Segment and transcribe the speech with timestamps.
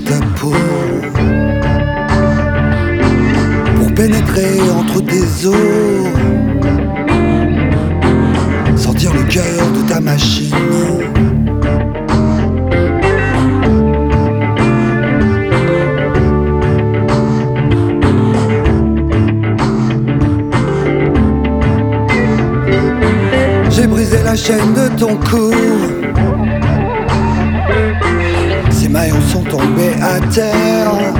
[0.00, 0.52] ta peau.
[3.76, 5.56] Pour pénétrer entre tes os,
[8.76, 10.54] sentir le cœur de ta machine.
[23.70, 25.52] J'ai brisé la chaîne de ton cou.
[29.00, 31.14] Maillons sont tombés à terre.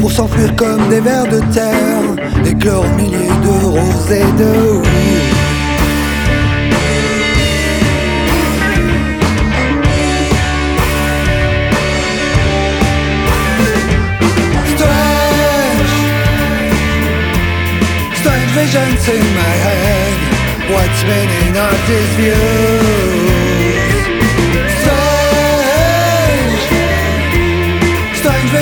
[0.00, 2.00] Pour s'enfuir comme des vers de terre,
[2.46, 5.20] éclore milieu de roses et de oui.
[14.74, 15.94] Strange,
[18.14, 20.14] strange visions in my head.
[20.72, 23.09] What's spinning out these views?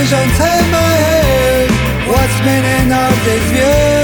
[0.09, 1.71] Strange visions in my head.
[2.09, 3.98] What's spinning out these views?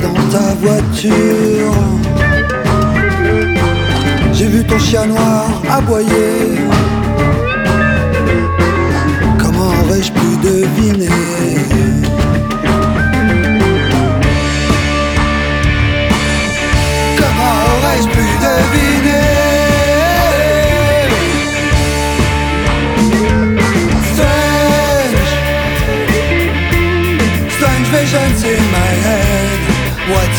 [0.00, 1.74] Dans ta voiture.
[4.32, 6.58] J'ai vu ton chien noir aboyer.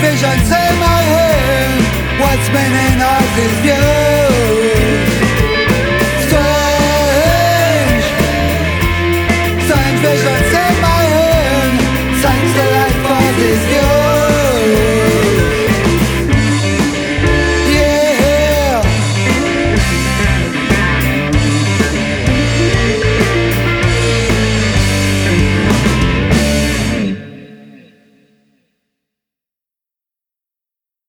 [0.00, 2.20] visions in my head.
[2.20, 4.27] What's spinning off this view?